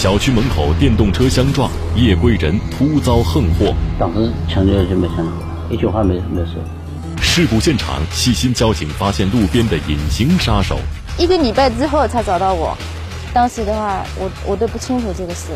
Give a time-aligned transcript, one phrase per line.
[0.00, 3.74] 小区门口电动车相撞，夜归人突遭横祸。
[3.98, 6.54] 当时抢救就没抢救，一句话没没说。
[7.20, 10.78] 事故现场，细心交警发现路边的隐形杀手。
[11.18, 12.74] 一个礼拜之后才找到我，
[13.34, 15.48] 当时的话，我我都不清楚这个事。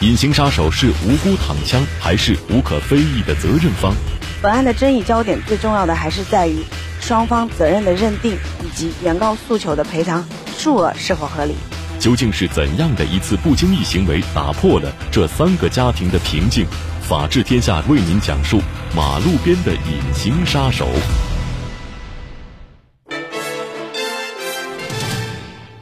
[0.00, 3.92] 隐形杀手是无辜躺枪，还是无可非议的责任方？
[4.40, 6.64] 本案的争议焦点最重要的还是在于
[6.98, 10.24] 双方责任的认定以及原告诉求的赔偿
[10.56, 11.54] 数额是否合理。
[12.02, 16.66] 究竟是怎样的一次不经意行为打破了这三个家庭的平静？
[17.00, 18.60] 法治天下为您讲述
[18.92, 20.88] 马路边的隐形杀手。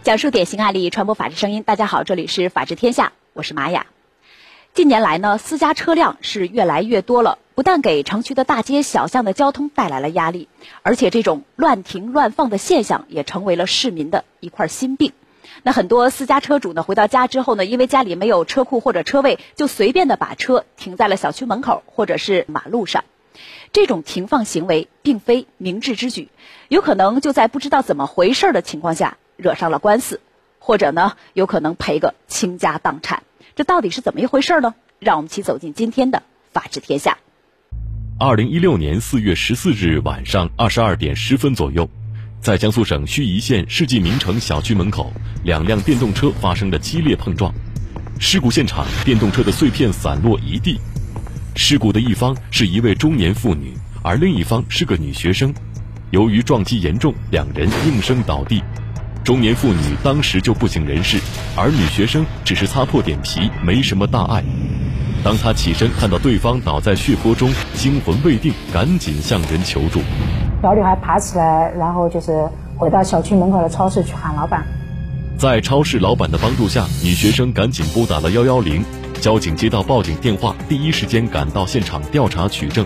[0.03, 1.63] 讲述典型案例，传播法治声音。
[1.63, 3.87] 大家好，这里是法治天下，我是玛雅。
[4.75, 10.49] 近年来呢，私家车辆是越来越多了，不但给城区的大街小巷的交通带来了压力，
[10.83, 15.15] 而且这种乱停乱放的现象也成为了市民的一块心病。
[15.63, 23.05] 那很多私家车主呢，回到家之后呢，因为家里没有车库或者车位，就随便的把车停在了小区门口或者是马路上。
[23.73, 26.29] 这种停放行为并非明智之举，
[26.69, 30.21] 有可能就在不知道怎么回事的情况下惹上了官司，
[30.59, 33.23] 或者呢，有可能赔个倾家荡产。
[33.55, 34.75] 这到底是怎么一回事呢？
[34.99, 37.19] 让我们一起走进今天的法治天下。
[38.19, 41.89] 二零一六年四月十四日晚上二十二点十分左右。
[42.41, 45.13] 在江苏省盱眙县世纪名城小区门口，
[45.45, 47.53] 两辆电动车发生了激烈碰撞。
[48.19, 50.81] 事故现场，电动车的碎片散落一地。
[51.55, 55.53] 事故的一方是一位中年妇女，而另一方是个女学生。
[56.13, 58.63] 由于撞击严重，两人应声倒地。
[59.23, 61.21] 中年妇女当时就不省人事，
[61.55, 64.43] 而女学生只是擦破点皮，没什么大碍。
[65.23, 70.01] 当她起身看到对方倒在血泊中，惊魂未定，赶紧向人求助。
[70.63, 74.63] 小女孩爬起来，然后就是回到小区门口的超市去喊老板。
[75.39, 78.85] 在超市老板的帮助下，女学生赶紧拨打了幺幺零。
[79.23, 82.85] 交警接到报警电话，第一时间赶到现场调查取证。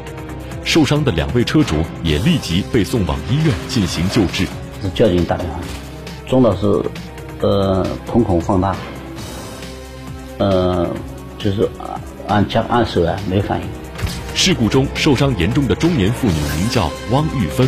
[0.64, 4.46] 受伤的两位车主也立即被送往医院进行救治。
[4.80, 5.58] 是交警打电话，
[6.26, 6.66] 撞的是
[7.40, 8.74] 呃瞳孔放大，
[10.38, 10.88] 呃
[11.38, 11.68] 就是
[12.28, 13.66] 按按按手啊没反应。
[14.34, 17.66] 事故中受伤严重的中年妇女名叫汪玉芬，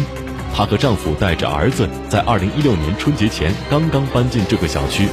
[0.52, 5.08] 她和丈夫带着儿子在二零一六年春节前刚刚搬进这个小区。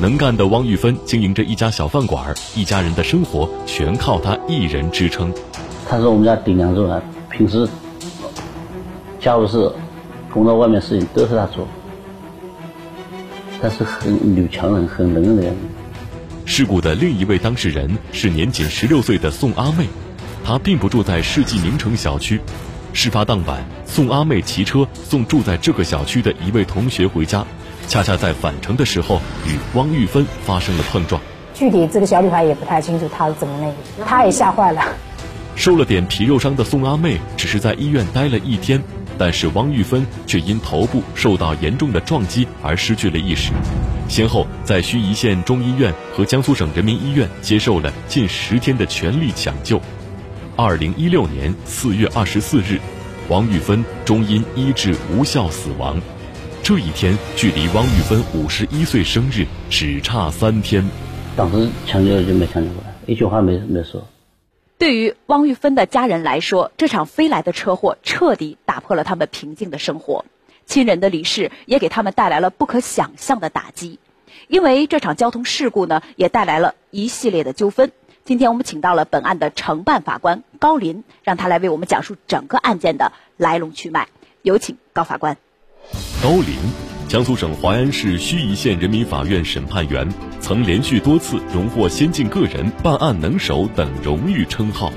[0.00, 5.32] 能干的汪玉芬经营着一家小饭馆，一家人的生活全靠她一人支撑。
[5.88, 7.66] 她是我们家顶梁柱啊，平时
[9.18, 9.72] 家务事、
[10.30, 11.66] 工作外面事情都是她做。
[13.60, 15.56] 她是很女强人、很能人的人。
[16.44, 19.86] 事故的另一位当事人是年仅十六岁的宋阿妹。
[20.46, 22.40] 她并不住在世纪名城小区。
[22.92, 27.44] 事发当晚，宋阿妹骑车送住在这个小区的一位同学回家，
[27.88, 31.20] 恰恰在返程的时候与汪玉芬发生了碰撞。
[31.52, 34.80] 具体这个小女孩也不太清楚她是怎么那个，她也吓坏了。
[35.56, 38.80] 受了点皮肉伤的宋阿妹只是在医院待了一天，
[39.18, 43.50] 但是汪玉芬却因头部受到严重的撞击而失去了意识，
[44.08, 49.82] 先后在盱眙县中医院和江苏省人民医院接受了近十天的全力抢救。
[50.58, 52.80] 二零一六年四月二十四日，
[53.28, 56.00] 王玉芬终因医治无效死亡。
[56.62, 60.82] 这一天距离汪玉芬五十一岁生日只差三天。
[61.36, 64.08] 当时抢救就没抢救过来，一句话没没说。
[64.78, 70.24] 对于汪玉芬的家人来说，这场飞来的车祸彻底打破了他们平静的生活。
[70.64, 73.98] 亲人的离世也给他们带来了不可想象的打击，
[74.48, 77.92] 因为这场交通事故呢，也带来了一系列的纠纷。
[78.26, 84.08] 今天我们请到了本案的承办法官高林，让他来为我们讲述整个案件的来龙去脉。
[84.42, 85.36] 有请高法官。
[86.20, 86.56] 高林，
[87.08, 94.90] 江苏省淮安市盱眙县人民法院审判员，曾连续多次荣获先进个人、办案能手等荣誉称号。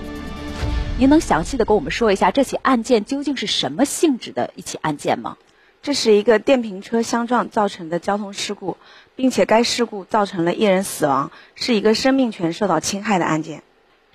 [0.97, 5.37] 您能详细的跟我们说一下这起案件究竟是什么性质的一起案件吗？
[5.83, 8.75] 这是一个电瓶车相撞造成的交通事故。
[9.19, 13.63] 并且该事故造成了一人死亡，是一个生命权受到侵害的案件。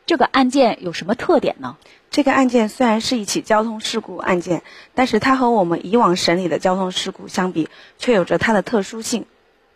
[0.06, 1.77] 这个案件有什么特点呢？
[2.11, 4.62] 这个案件虽然是一起交通事故案件，
[4.95, 7.69] 但是它和我们以往审理的交通事故相比，
[7.99, 9.27] 却有着它的特殊性。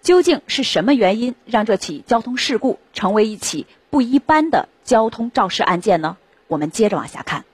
[0.00, 6.16] 究竟是什么原因让这起交通事故成为一起不一般的交通肇事案件呢？
[6.46, 7.44] 我们接着往下看。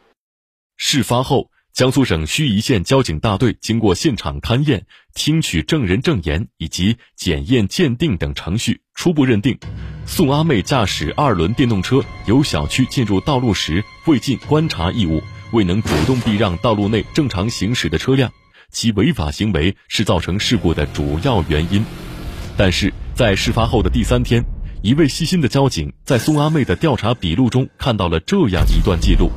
[0.77, 1.49] 事发后。
[1.75, 9.59] 江苏省盱眙县交警大队经过现场勘验、听取证人证言以及检验鉴定等程序，初步认定，
[10.06, 18.31] 宋阿妹驾驶二轮电动车由小区进入道路时未尽观察义务，未能主动避让道路内正常行驶的车辆，
[18.70, 21.85] 其违法行为是造成事故的主要原因。
[22.56, 24.44] 但是在事发后的第三天，
[24.81, 29.29] 一位细心的交警在宋阿妹的调查笔录中看到了这样一段记录：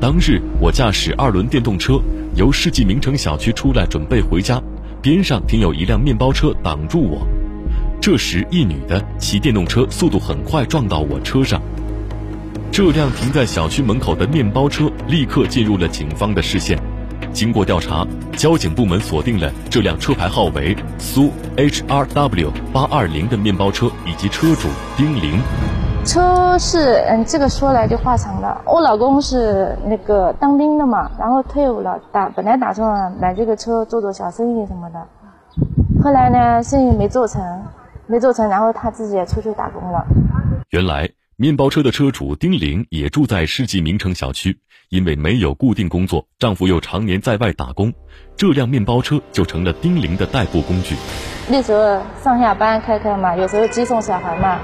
[0.00, 2.00] 当日我驾驶二轮电动车
[2.36, 4.62] 由世纪名城小区出来，准备回家，
[5.02, 7.26] 边上停有一辆面包车挡住我。
[8.00, 11.60] 这时，一女的骑电动车速度很快，撞到我车上。
[12.70, 16.78] 这辆停在小区门口的面包车立刻进入了警方的视线。
[17.32, 18.06] 经过调查，
[18.36, 25.40] 交警部门锁定了这辆车牌号为苏 HRW 八二零的面包车以及车主丁玲。
[26.08, 28.62] 车是嗯，这个说来就话长了。
[28.64, 35.06] 我老公是那个当兵的嘛，然后退伍了，打本来打算买这个车做做小生意什么的，
[36.02, 37.42] 后来呢，生意没做成，
[38.06, 40.06] 没做成，然后他自己也出去打工了。
[40.70, 41.10] 原来。
[41.40, 44.58] 面包车的车主丁玲也住在世纪名城小区，
[44.88, 47.92] 因为没有固定工作，丈夫又常年在外打工，
[48.36, 50.96] 这辆面包车就成了丁玲的代步工具。
[51.48, 54.58] 那时候上下班开开嘛，有时候接送小孩嘛，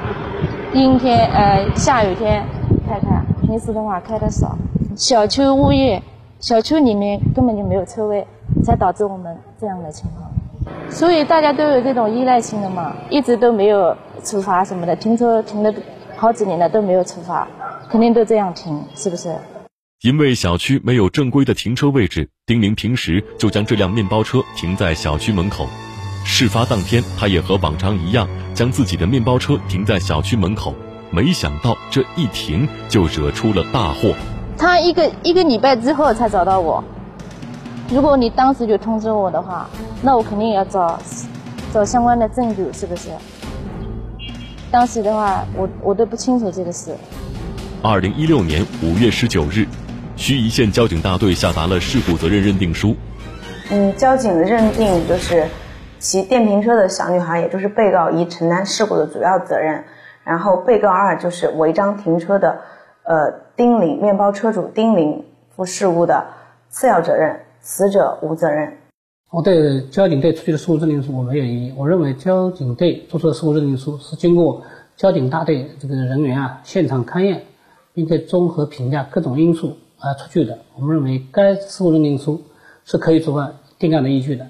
[0.74, 2.44] 阴天呃下雨天
[2.86, 4.58] 开开，平时的话开的少。
[4.96, 6.02] 小区物业，
[6.40, 8.26] 小区里面根本就没有车位，
[8.64, 10.30] 才导致我们这样的情况。
[10.90, 15.72] 所以大家都有这种依赖性的嘛，一直都没有处罚什么的，停车停的。
[16.16, 17.46] 好几年了都没有处罚，
[17.90, 19.34] 肯定都这样停，是不是？
[20.02, 25.66] 因为小区没有正规的停车位置，丁玲平时就将这辆面包车停在小区门口。
[26.24, 30.74] 事发当天，他也和往常一样，将自己的面包车停在小区门口。
[31.10, 34.14] 没想到这一停就惹出了大祸。
[34.56, 36.82] 他一个一个礼拜之后才找到我。
[37.90, 39.68] 如果你当时就通知我的话，
[40.00, 40.98] 那我肯定要找
[41.72, 43.10] 找相关的证据，是不是？
[44.70, 46.96] 当时的话，我我都不清楚这个事。
[47.82, 49.68] 二零一六年五月十九日，
[50.16, 52.96] 盱眙县交警大队下达了事故责任认定书。
[53.70, 55.46] 嗯，交警认定就是
[56.04, 59.82] 骑电瓶车的小女孩，也就是被告一承担事故的主要责任，
[60.22, 62.58] 然后被告二就是违章停车的，
[63.04, 65.24] 呃，丁玲面包车主丁玲
[65.56, 66.26] 负事故的
[66.68, 68.76] 次要责任，死者无责任。
[69.30, 71.74] 我对交警队出具的事故认定书我没有异议。
[71.74, 74.62] 我认为交警队做出的事故认定书是经过
[74.96, 77.44] 交警大队这个人员啊现场勘验，
[77.94, 80.58] 并且综合评价各种因素而出具的。
[80.76, 82.42] 我们认为该事故认定书
[82.84, 83.46] 是可以作为
[83.78, 84.46] 定案的依据的。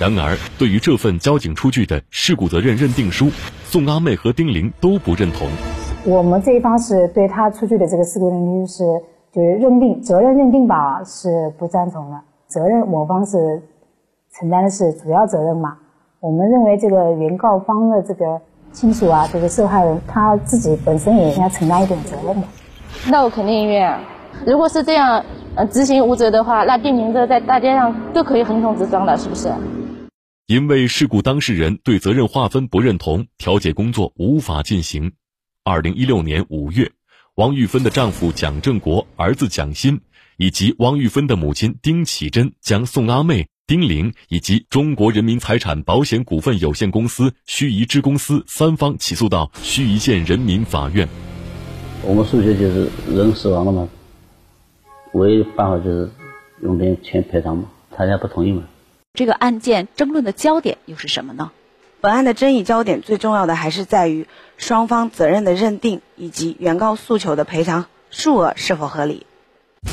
[0.00, 3.30] 然而，对于这份交警出具的事故责任认定书，
[3.64, 5.46] 宋阿妹和丁玲都不认同。
[6.04, 8.84] 我们这一方是对他出具的这个事故认定是
[9.32, 12.20] 就是认定责任认定吧是不赞同的。
[12.46, 13.62] 责任我方是。
[14.36, 15.76] 承担的是主要责任嘛？
[16.18, 18.40] 我们认为这个原告方的这个
[18.72, 22.46] 亲属啊，这个受害人他自己本身也应该承担一点责任的。
[23.08, 23.96] 那我肯定愿。
[24.44, 25.24] 如果是这样，
[25.54, 29.52] 呃，执行无责的话，那电瓶车在大街上都可以横冲直撞了，是不是？
[30.46, 35.12] 因为事故当事人对责任划分不认同，调解工作无法进行。
[35.62, 36.92] 二零一六年五月，
[37.34, 40.02] 王玉芬的丈夫蒋正国、儿子蒋新
[40.36, 43.46] 以及王玉芬的母亲丁启珍将宋阿妹。
[43.66, 51.08] 丁玲以及中国人民财产保险股份有限公司盱眙支公司三方起诉到盱眙县人民法院。
[52.02, 53.88] 我们诉求就是人死亡了嘛，
[55.14, 56.10] 唯一办法就是
[56.60, 58.62] 用点钱赔偿嘛，他家不同意嘛。
[59.16, 61.52] 这个案件争论的焦点又是什么呢？
[62.00, 64.26] 本案的争议焦点最重要的还是在于
[64.58, 69.24] 双方责任的认定以及原告诉求的赔偿数额是否合理。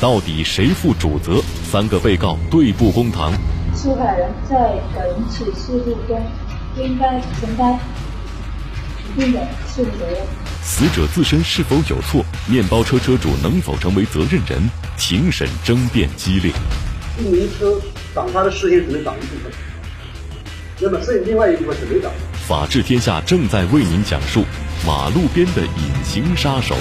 [0.00, 1.40] 到底谁负主责？
[1.70, 3.32] 三个被告对簿公堂。
[3.76, 6.20] 受害人在本起事故中
[6.76, 7.78] 应该承担
[9.14, 10.18] 一定的事故责任。
[10.62, 12.24] 死者自身是否有错？
[12.50, 14.68] 面包车车主能否成为责任人？
[14.98, 16.50] 庭审争辩激烈。
[17.20, 17.48] 一名
[18.12, 19.52] 车挡他的视线只能挡一部分，
[20.80, 22.12] 那么剩另外一部分是没挡。
[22.46, 24.44] 法治天下正在为您讲述
[24.86, 26.74] 马路边的隐形杀手。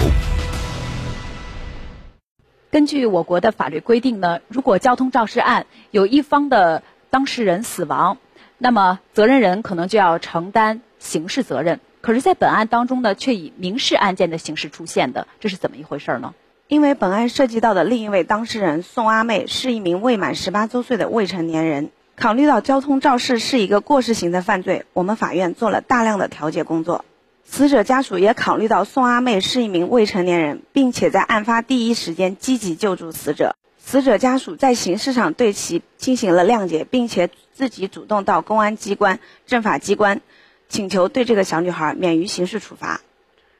[2.70, 8.18] 根据我国的法律规定呢，如果交通肇事案有一方的当事人死亡，
[8.58, 11.80] 那么责任人可能就要承担刑事责任。
[12.02, 16.34] 可是，在本案当中呢，却以民事案件的形式出现的，这是怎么一回事呢？
[16.72, 27.04] 因为本案涉及到的另一位当事人宋阿妹是一名未满十八周岁的未成年人，考虑到交通肇事是一个过失型的犯罪，我们法院做了大量的调解工作。
[27.44, 33.58] 死者家属也考虑到宋阿妹是一名未成年人，并且在案发第一时间积极救助死者。
[33.78, 40.22] 死者家属在形式上对其进行了谅解，并且自己主动到公安机关、政法机关，
[40.70, 43.02] 请求对这个小女孩免于刑事处罚。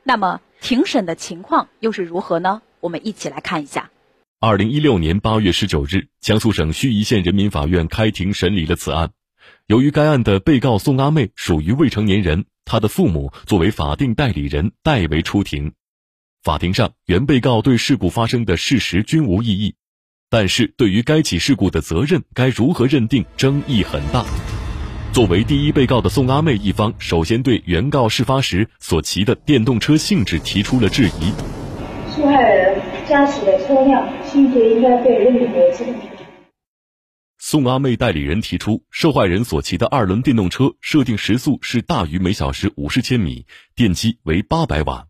[0.02, 2.62] 那么庭审的情况又是如何呢？
[2.82, 3.90] 我们一起来看一下。
[4.40, 9.12] 二零一六年八月十九日，江苏省盱眙县人民法院开庭审理了此案。
[9.68, 15.74] 由于该案的被告宋阿妹属于未成年人，她的父母作为法定代理人代为出庭。
[16.44, 19.76] 法庭上，原被告对事故发生的事实均无异议，
[20.30, 24.26] 但是对于该起事故的责任该如何认定，争议很大。
[25.14, 31.61] 作为第一被告的宋阿妹一方，首先对原告事发时所骑的电动车性质提出了质疑。
[32.16, 36.08] 受害人驾驶的车辆性质应该被认定为机动车。
[37.38, 45.08] 宋阿妹代理人提出，受害人所骑的二轮电动车设定时速是大于每小时五十千米，电机为八百瓦。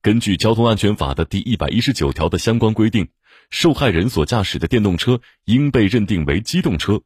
[0.00, 3.08] 根据《交通安全法》的第一百一十九条的相关规定，
[3.50, 7.02] 受害人所驾驶的电动车应被认定为机动车。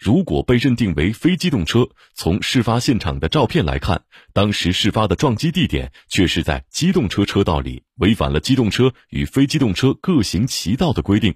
[0.00, 4.00] 如果被认定为非机动车，从事发现场的照片来看，
[4.32, 11.34] 当时事发的撞击地点却是在机动车车道里，违反了机动车与非机动车各行其道的规定。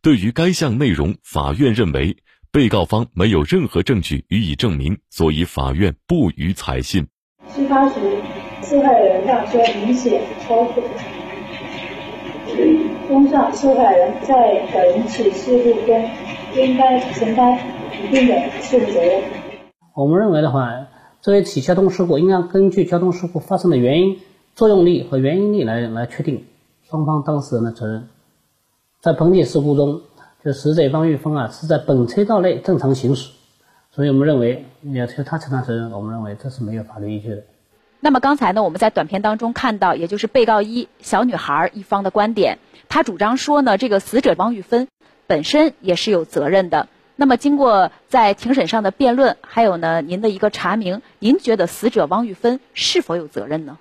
[0.00, 2.16] 对于该项内容，法院认为
[2.52, 7.08] 被告方没有任何证据予以证明，所以法院不予采信。
[7.52, 7.94] 事发时，
[8.62, 10.84] 受害人辆车明显超速。
[13.08, 16.10] 综上，受害人在本起事故中
[16.54, 17.58] 应该承担。
[18.00, 19.22] 一定的事故责任。
[19.96, 20.86] 我们认为的话，
[21.20, 24.18] 这一起交通事故应该根据交通事故发生的原因、
[24.54, 26.44] 作用力和原因力来来确定
[26.88, 28.08] 双方当事人的责任。
[29.00, 30.02] 在本起事故中，
[30.44, 33.32] 就死者汪玉峰啊是在本车道内正常行驶，
[33.90, 37.42] 所以我们认为要求他承担责任，我们认为这是没有法律依据的。
[38.00, 44.86] 那么刚才呢，我们在短片当中看到，也就是被告一小女孩一方的观点，他主张说呢，这个死者汪玉芬
[45.26, 46.88] 本身也是有责任的。
[47.16, 53.78] 那么，经过在庭审上的辩论，还有呢，您的一个查明，您觉得死者汪玉芬是否有责任呢？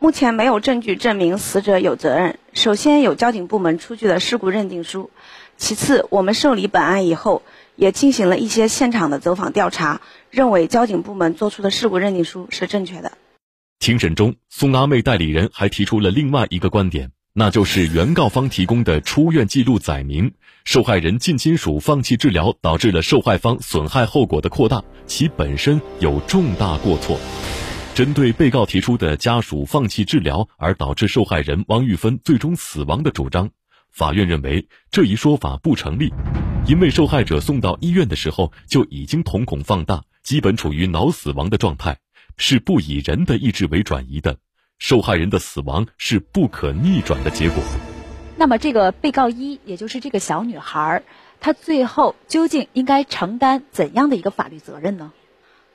[0.00, 2.38] 目前没有证据证明死者有责任。
[2.52, 5.10] 首先有交警部门出具的事故认定书，
[5.56, 7.42] 其次我们受理本案以后，
[7.76, 10.00] 也进行了一些现场的走访调查，
[10.30, 13.12] 认为交警部门作出的事故认定书是正确的。
[13.80, 17.10] 庭审中，宋阿妹代理人还提出了另外一个观点。
[17.32, 20.30] 那就是原告方提供的出院记录载明，
[20.66, 27.18] 受害人近亲属放弃治疗，导致了受害方损害后果的扩大，其本身有重大过错。
[27.94, 33.48] 针对被告提出的家属放弃治疗而导致受害人汪玉芬最终死亡的主张，
[33.90, 36.12] 法院认为这一说法不成立，
[36.66, 41.96] 因为受害者送到医院的时候就已经瞳孔放大，基本处于脑死亡的状态，
[42.36, 44.36] 是不以人的意志为转移的。
[44.78, 47.62] 受害人的死亡是不可逆转的结果。
[48.36, 51.02] 那么，这个被告一，也就是这个小女孩，
[51.40, 55.12] 她最后究竟应该承担怎样的一个法律责任呢？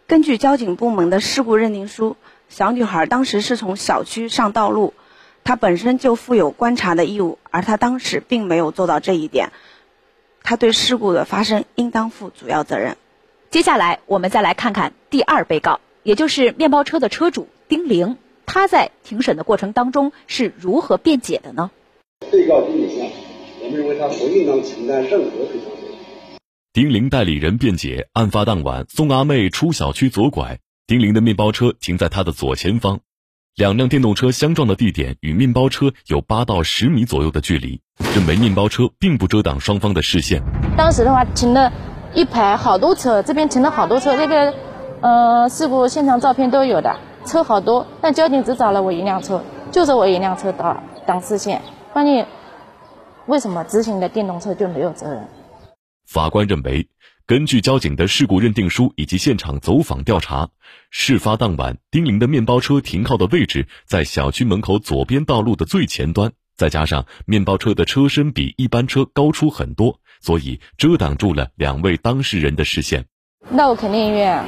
[0.07, 2.17] 根据交警部门的事故认定书，
[2.49, 4.95] 小女孩当时是从小区上道路，
[5.43, 9.51] 她本身就负有观察的义务，而她当时并没有做到这一点，
[10.41, 12.97] 她对事故的发生应当负主要责任。
[13.51, 18.17] 接下来，我们再来看看第二被告，也就是面包车的车主丁玲。
[18.45, 21.71] 他在庭审的过程当中是如何辩解的呢？
[22.31, 23.09] 被告丁玲啊，
[23.63, 26.39] 我们认为他不应当承担任何赔偿责任。
[26.71, 32.99] 丁玲代理人辩解：案发当晚，宋阿妹出小区左拐，丁玲的面包车停在她的左前方，
[33.55, 37.81] 两辆电动车相撞的地点与面包车有八到十米左右的距离，
[38.15, 40.43] 认为面包车并不遮挡双方的视线。
[40.77, 41.73] 当时的话，停了
[42.13, 44.53] 一排好多车，这边停了好多车，那个
[45.05, 46.97] 呃事故现场照片都有的。
[47.27, 51.61] 车好多，但交警只找了我一辆车，就是我一辆车挡挡视线。
[51.93, 52.27] 关键
[53.27, 55.27] 为什么直行的电动车就没有责任？
[56.07, 56.87] 法官认为，
[57.27, 60.49] 根据交警的事故认定书以及现场走访调查，
[60.89, 73.05] 事发当晚丁玲的面包车停靠的位置在小区门口左边道路的最前端，再加上面包车的车身比一般车高出很多，所以遮挡住了两位当事人的视线。
[73.49, 74.43] 那我肯定愿。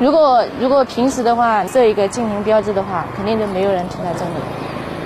[0.00, 4.30] 如果如果平时的话设一个禁停标志的话，肯定就没有人停在这里。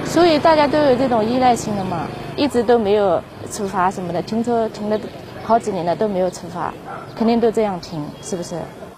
[0.04, 5.00] 所以大家都有这种依赖性的嘛，一直都没有处罚什么的，停车停了
[5.44, 6.74] 好几年了都没有处罚，
[7.16, 8.56] 肯定都这样停，是不是？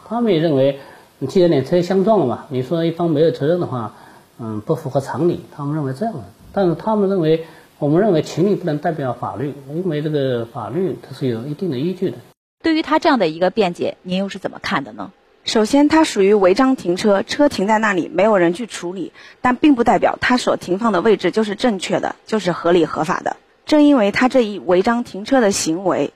[0.08, 0.80] 他们也认为，
[1.28, 3.92] 既然两车相撞了嘛，你说一方没有责任的话，
[4.40, 5.44] 嗯，不符合常理。
[5.54, 6.20] 他们认为这样的，
[6.52, 7.46] 但是他们认为，
[7.78, 12.16] 我们认为情理不能代表法律，因为这个法律它是有一定的依据的。
[12.62, 15.12] 对于他这样的一个辩解，您又是怎么看的呢？
[15.44, 23.36] 首先，它属于违章停车，车停在那里，没有人去处理，但并不代表它所停放的位置就是正确的，就是合理合法的。
[23.66, 26.12] 正因为他这一违章停车的行为，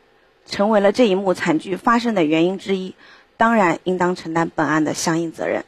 [0.47, 2.95] 成为了这一幕惨剧发生的原因之一，
[3.37, 5.63] 当然应当承担本案的相应责任。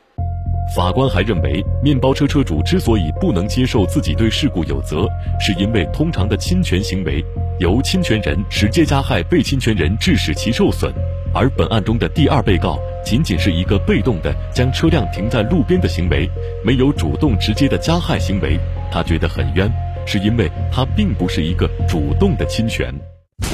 [0.74, 5.06] 法官还认为，面包车车主之所以不能接受自己对事故有责，
[5.38, 7.22] 是因为通常的侵权行为
[7.58, 10.92] 由侵权人直接加害被侵权人，致使其受损，
[11.34, 12.78] 而本案中的第二被告。
[13.02, 16.28] 仅仅是一个被动的将车辆停在路边的行为，
[16.62, 18.60] 没有主动直接的加害行为，
[18.92, 19.72] 他觉得很冤，
[20.06, 22.94] 是因为他并不是一个主动的侵权。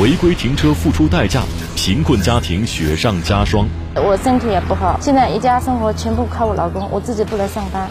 [0.00, 1.42] 违规停车付出代价，
[1.76, 3.68] 贫困家庭雪上加霜。
[3.94, 7.88] 我身体也不好，现在一家生活全部靠我老公，我自己不能上班，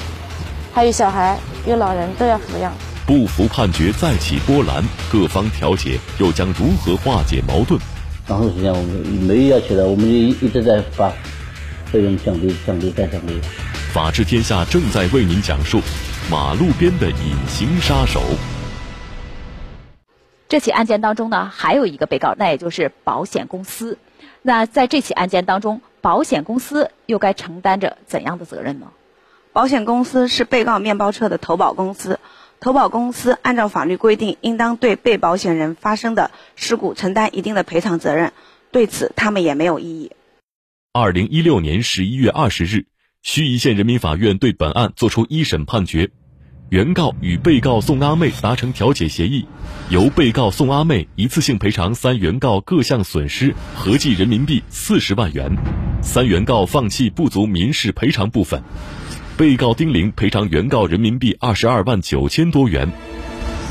[0.74, 2.72] 还有小孩，有老人都要抚养。
[3.08, 7.80] 不服判决再起波澜，各方调解又将如何化解矛盾？
[8.28, 8.92] 然后实际上我们
[9.28, 11.14] 没要求的，我们就一直在把
[11.86, 13.40] 费用降低、降低再降低。
[13.94, 15.80] 法治天下正在为您讲述
[16.30, 18.22] 马路边的隐形杀手。
[20.50, 23.98] 这起案件当中呢，还有一个被告，那也就是保险公司。
[24.42, 28.88] 那在这起案件当中，保险公司又该承担着怎样的责任呢？
[29.54, 32.20] 保险公司是被告面包车的投保公司，
[32.66, 38.34] 投保公司按照法律规定，应当对被保险人发生的事故承担一定的赔偿责任。
[38.72, 40.14] 对此，他们也没有异议。
[40.92, 42.88] 二零一六年十一月二十日，
[43.24, 46.10] 盱眙县人民法院对本案作出一审判决。
[46.70, 49.46] 原告与被告宋阿妹达成调解协议，
[49.92, 55.56] 由被告宋阿妹一次性赔偿三原告各项损失，合计人民币四十万元。
[56.02, 58.64] 三原告放弃不足民事赔偿部分，
[59.38, 62.90] 被告丁玲赔偿原告人民币二十二万九千多元。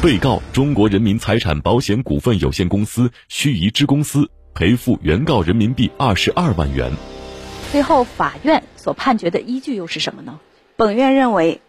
[0.02, 6.92] 被告中国人民财产保险股份有限公司盱眙支公司赔付原告人民币二十二万元。
[7.72, 10.38] 最后，法院所判决的依据又是什么呢？
[10.76, 11.62] 本院认为。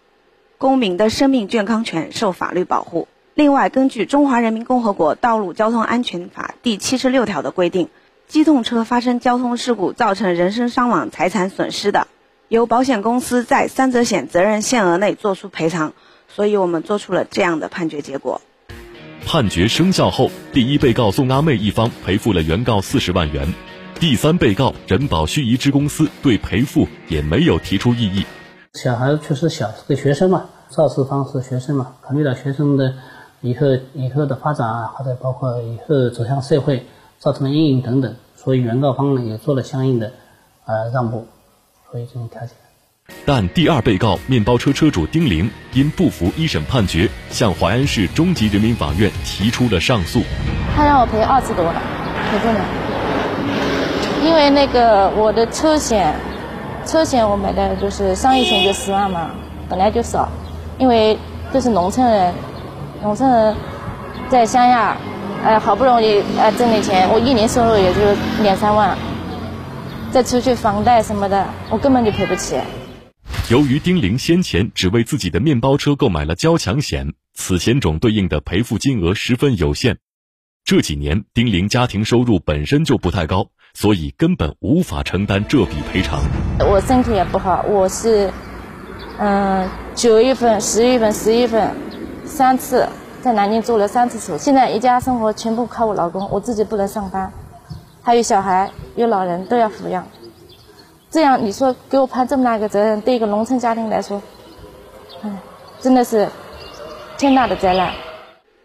[0.58, 3.10] 公民的生命健康权受法律保护。
[3.34, 7.90] 另外，根据《中华人民共和国道路交通安全法》第七十六条的规定，
[8.26, 12.08] 机动车发生交通事故造成人身伤亡、财产损失的，
[12.48, 15.94] 由保险公司在三者险责任限额内作出赔偿。
[16.28, 18.42] 所以我们做出了这样的判决结果。
[19.26, 23.54] 判决生效后，第一被告宋阿妹一方赔付了原告四十万元，
[24.02, 28.26] 第三被告人保盱眙支公司对赔付也没有提出异议。
[28.74, 32.96] 小孩确实小，是个学生嘛，肇事方是学生嘛，考虑到学生的
[33.40, 36.86] 以后以后的发展啊，或者包括以后走向社会
[37.18, 40.12] 造成的阴影等等，所以原告方呢也做了相应的
[40.66, 41.28] 呃让步，
[41.96, 42.52] 所以进行调解。
[43.26, 50.22] 但第二被告面包车车主丁玲因不服一审判决，向淮安市中级人民法院提出了上诉。
[50.76, 51.82] 他让我赔二十多了，
[52.30, 52.60] 赔不了，
[54.26, 56.14] 因为那个我的车险。
[56.86, 59.32] 车险我买的就是商业险，就十万嘛，
[59.70, 60.30] 本来就少，
[60.78, 61.18] 因为
[61.54, 62.34] 都是农村人，
[63.02, 63.56] 农村人
[64.30, 64.98] 在乡下，
[65.46, 68.02] 哎，好不容易哎挣点钱，我一年收入也就
[68.44, 68.96] 两三万，
[70.16, 72.58] 再出去房贷什么的，我根本就赔不起。
[73.50, 79.98] 由于丁玲先前只为自己的面包车购买了交强险，此险种对应的赔付金额十分有限。
[80.64, 83.50] 这几年丁玲家庭收入本身就不太高。
[83.74, 86.22] 所以根本无法承担这笔赔偿。
[86.60, 88.32] 我身体也不好，我是，
[89.20, 91.76] 嗯，九月份、十月份、十一月份，
[92.24, 92.88] 三次
[93.22, 94.42] 在南京做了三次手术。
[94.42, 97.34] 现在一家生活全部靠我老公，我自己不能上班，
[98.06, 100.08] 还有小孩、有老人都要抚养。
[101.10, 104.22] 这样你说给我判这么大一个责任，对一个农村家庭来说，
[105.24, 105.40] 哎，
[105.80, 106.30] 真的是
[107.18, 107.96] 天大的灾难。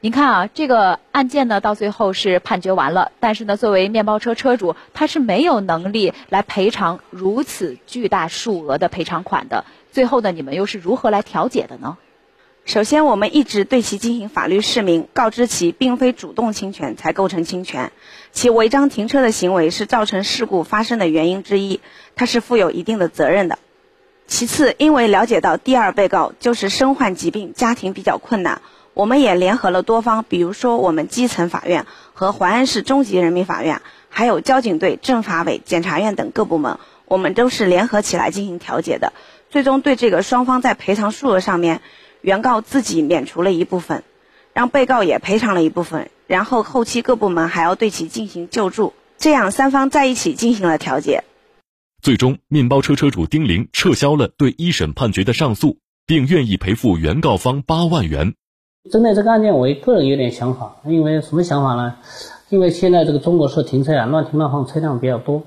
[0.01, 9.65] 您看啊，这个案件呢，到最后是判决完了，但是呢，作为面包车车主，他是没有能力来赔偿如此巨大数额的赔偿款的。
[9.91, 11.97] 最后呢，你们又是如何来调解的呢？
[12.67, 17.91] 首先，我们一直对其进行法律释明，告知其并非主动侵权才构成侵权，
[18.33, 21.81] 其违章停车的行为是造成事故发生的原因之一，
[22.15, 23.59] 他是负有一定的责任的。
[24.27, 28.63] 其次，因为了解到第二被告就是身患疾病，家庭比较困难。
[28.95, 39.13] 我们也联合了多方，比如说我们基层法院和淮安市中级人民法院，还有交警队、政法委、检察院等各部门，我们都是联合起来进行调解的。
[39.49, 41.81] 最终对这个双方在赔偿数额上面，
[42.21, 44.05] 原告自己免除了一部分，
[44.53, 51.25] 让被告也赔偿了一部分，然后后期各部门还要对其进行救助，这样三方在一起进行了调解。
[52.03, 58.35] 最终，面包车车主丁玲撤销了对一审判决的上诉，并愿意赔付原告方八万元。
[58.91, 61.97] 针对这个案件，我个人有点想法，因为什么想法呢？
[62.49, 65.43] 因为现在这个中国式停车啊，乱停乱放车辆比较多，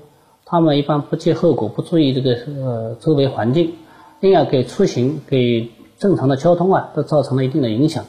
[0.46, 2.30] 他们一般不计后果，不注意这个
[2.62, 3.74] 呃周围环境，
[4.20, 8.06] 另外给出行、给正常的交通啊，都造成了一定的影响。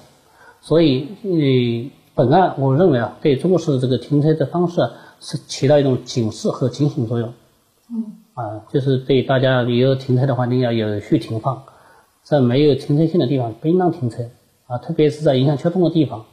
[0.66, 4.90] 所以，呃，本案我认为啊，对中国式这个停车的方式啊，
[5.22, 7.32] 是起到一种警示和警醒作用。
[7.92, 8.04] 嗯。
[8.34, 11.62] 啊，就是对大家有停车的环境要有序停放，
[12.24, 14.24] 在没有停车线的地方不应当停车。
[14.66, 16.26] 啊，特别是在影响交通的地方，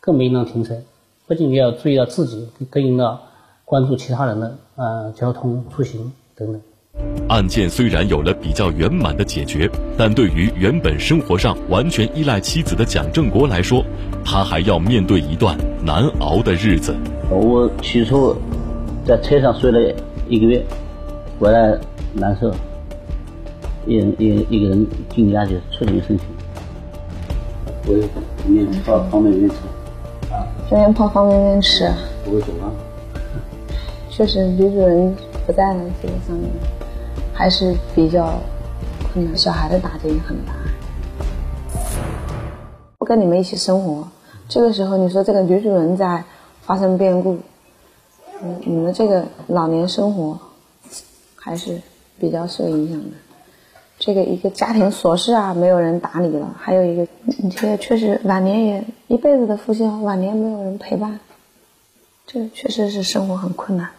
[0.00, 0.80] 更不应当停车。
[1.26, 3.20] 不仅要注意到自己，更应当
[3.66, 6.62] 关注其他人的呃交通出行等等。
[7.28, 13.84] 案件虽然有了比较圆满的解决，但对于原本生活上完全依赖妻子的蒋正国来说，
[14.24, 16.94] 他还要面对一段难熬的日子。
[17.30, 18.36] 我起初
[19.04, 19.80] 在车上睡了
[20.28, 20.62] 一个月，
[21.40, 21.76] 回来
[22.12, 22.52] 难受，
[23.86, 26.20] 一人一一个人进家就触景生情。
[27.86, 27.94] 我
[28.46, 29.56] 面泡方便面吃，
[30.32, 31.90] 啊，天天泡方便面吃，
[32.24, 32.70] 不会走吗。
[34.10, 35.14] 确实，女主人
[35.46, 36.48] 不在了，这个上面。
[37.34, 38.40] 还是比较
[39.12, 40.54] 困难，小孩的打击也很大。
[42.96, 44.08] 不跟你们一起生活，
[44.48, 46.24] 这个时候你说这个女主人在
[46.62, 47.38] 发生变故，
[48.40, 50.38] 嗯，你们这个老年生活
[51.34, 51.82] 还是
[52.18, 53.10] 比较受影响的。
[53.98, 61.20] 这个一个家庭琐事啊，没有人打理了；还有一个，你这个确实晚年也一辈子的夫妻，晚年没有人陪伴，
[62.26, 63.90] 这确实是生活很困难。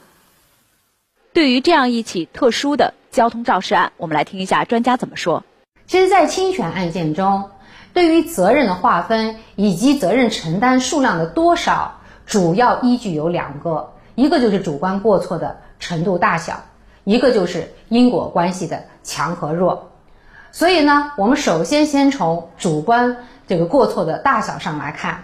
[1.31, 2.93] 对于这样一起特殊的。
[3.15, 5.45] 交通肇事案，我们来听一下专家怎么说。
[5.87, 7.49] 其实，在侵权案件中，
[7.93, 16.65] 对于责任的划分以及责任承担数量的多少，主要依据有两个，一个就是主观过错的程度大小，
[17.05, 19.91] 一个就是因果关系的强和弱。
[20.51, 23.15] 所以呢，我们首先先从主观
[23.47, 25.23] 这个过错的大小上来看。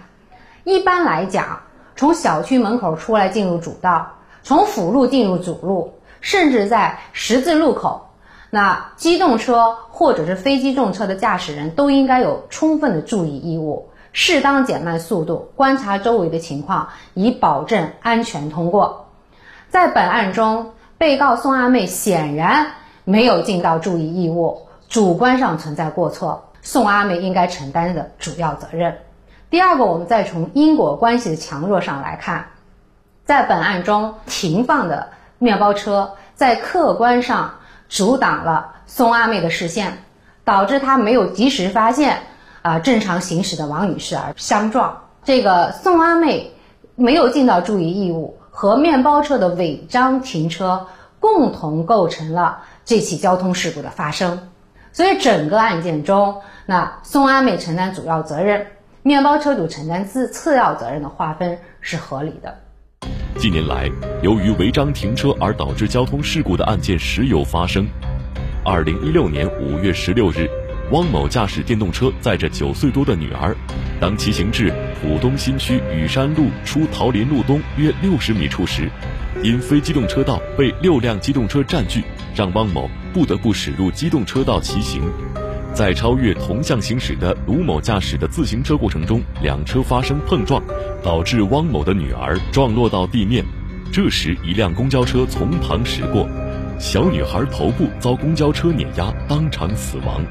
[0.64, 1.60] 一般来讲，
[1.94, 5.92] 从小区门口出来进入主道，从辅路进入主路。
[6.22, 8.08] 甚至在十字路口，
[8.48, 19.08] 那机动车或者是非机动车的驾驶人都应该有充分的注意义务，适当减慢速度，观察周围的情况，以保证安全通过。
[19.68, 22.72] 在本案中，被告宋阿妹显然
[23.04, 28.98] 没有尽到注意义务，主观上存在过错，宋阿妹应该承担的主要责任。
[29.50, 32.50] 第二个，我们再从因果关系的强弱上来看，
[33.24, 35.08] 在本案中停放的。
[35.42, 37.54] 面包车在客观上
[37.88, 40.04] 阻挡了宋阿妹的视线，
[40.44, 42.22] 导致她没有及时发现
[42.62, 45.02] 啊正常行驶的王女士而相撞。
[45.24, 46.54] 这个宋阿妹
[46.94, 50.86] 没有尽到注意义务，和面包车的违章停车
[51.18, 54.48] 共同构成了这起交通事故的发生。
[54.92, 58.68] 所以整个案件中，那宋阿妹承担主要责任，
[59.02, 62.58] 面包车主承担次次要责任的划分是合理的。
[63.38, 63.90] 近年来，
[64.22, 67.86] 由于违章停车而导致交通事故的案件时有发生。
[68.64, 70.48] 二零一六年五月十六日，
[70.92, 73.56] 汪某驾驶电动车载着九岁多的女儿，
[74.00, 78.88] 当骑行至浦东新区雨山路出桃林路东约六十米处时，
[79.42, 82.04] 因非机动车道被六辆机动车占据，
[82.36, 85.02] 让汪某不得不驶入机动车道骑行。
[85.74, 90.62] 在超越同向行驶的卢某驾驶的自行车过程中，两车发生碰撞，
[91.02, 93.44] 导致汪某的女儿撞落到地面。
[93.90, 96.28] 这时，一辆公交车从旁驶过，
[96.78, 100.22] 小女孩头部遭公交车碾压，当场死亡。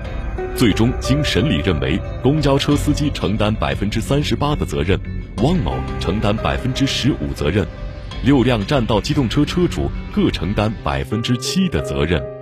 [0.55, 4.99] 最终经审理认为，公交车司机承担百分之三十八的责任，
[5.43, 7.65] 汪某承担百分之十五责任，
[8.23, 12.40] 六辆占道机动车车主各承担百分之七的责任。